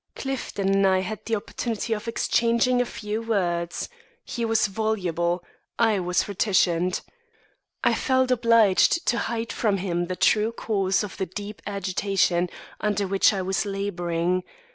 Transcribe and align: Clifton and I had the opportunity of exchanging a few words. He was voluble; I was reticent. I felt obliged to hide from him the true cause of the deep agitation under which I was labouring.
Clifton 0.15 0.67
and 0.69 0.87
I 0.87 1.01
had 1.01 1.23
the 1.25 1.35
opportunity 1.35 1.93
of 1.93 2.07
exchanging 2.07 2.81
a 2.81 2.87
few 2.87 3.21
words. 3.21 3.87
He 4.23 4.43
was 4.43 4.65
voluble; 4.65 5.43
I 5.77 5.99
was 5.99 6.27
reticent. 6.27 7.03
I 7.83 7.93
felt 7.93 8.31
obliged 8.31 9.05
to 9.09 9.19
hide 9.19 9.51
from 9.53 9.77
him 9.77 10.05
the 10.07 10.15
true 10.15 10.53
cause 10.53 11.03
of 11.03 11.17
the 11.17 11.27
deep 11.27 11.61
agitation 11.67 12.49
under 12.79 13.05
which 13.05 13.31
I 13.31 13.43
was 13.43 13.63
labouring. 13.63 14.43